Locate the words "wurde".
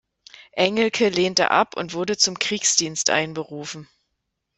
1.93-2.17